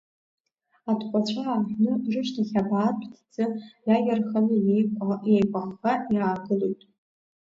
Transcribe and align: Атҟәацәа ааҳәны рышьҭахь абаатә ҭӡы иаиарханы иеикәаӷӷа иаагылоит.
Атҟәацәа 0.91 1.41
ааҳәны 1.47 1.91
рышьҭахь 2.13 2.55
абаатә 2.61 3.05
ҭӡы 3.13 3.45
иаиарханы 3.87 4.55
иеикәаӷӷа 4.59 5.93
иаагылоит. 6.13 6.81